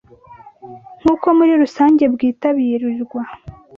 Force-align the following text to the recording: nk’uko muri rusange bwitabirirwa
nk’uko 0.99 1.27
muri 1.37 1.51
rusange 1.61 2.03
bwitabirirwa 2.13 3.21